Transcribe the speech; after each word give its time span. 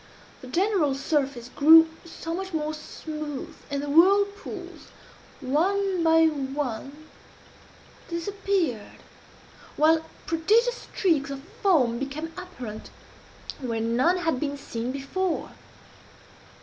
The 0.41 0.47
general 0.47 0.95
surface 0.95 1.49
grew 1.49 1.87
somewhat 2.05 2.55
more 2.55 2.73
smooth, 2.73 3.55
and 3.69 3.83
the 3.83 3.87
whirlpools, 3.87 4.87
one 5.41 6.01
by 6.03 6.25
one, 6.25 7.07
disappeared, 8.07 8.97
while 9.75 10.03
prodigious 10.25 10.87
streaks 10.91 11.29
of 11.29 11.43
foam 11.61 11.99
became 11.99 12.33
apparent 12.35 12.89
where 13.59 13.79
none 13.79 14.17
had 14.17 14.39
been 14.39 14.57
seen 14.57 14.91
before. 14.91 15.51